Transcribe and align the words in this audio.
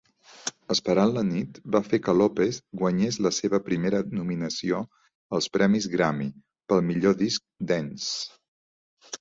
"Esperant 0.75 1.11
la 1.17 1.21
nit" 1.31 1.57
va 1.75 1.81
fer 1.89 1.99
que 2.07 2.15
Lopez 2.21 2.59
guanyes 2.81 3.19
la 3.27 3.33
seva 3.39 3.59
primera 3.69 4.01
nominació 4.21 4.81
als 5.39 5.51
Premis 5.59 5.89
Grammy, 5.97 6.29
pel 6.75 6.83
millor 6.91 7.21
disc 7.25 7.47
Dance. 7.75 8.11